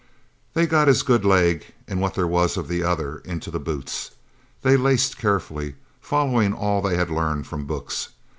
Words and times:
They 0.55 0.65
got 0.65 0.87
his 0.87 1.03
good 1.03 1.23
leg, 1.23 1.63
and 1.87 2.01
what 2.01 2.15
there 2.15 2.25
was 2.25 2.57
of 2.57 2.67
the 2.67 2.81
other, 2.81 3.19
into 3.19 3.51
the 3.51 3.59
boots. 3.59 4.09
They 4.63 4.75
laced 4.75 5.19
carefully, 5.19 5.75
following 6.01 6.53
all 6.53 6.81
they 6.81 6.97
had 6.97 7.11
learned 7.11 7.45
from 7.45 7.67
books. 7.67 8.09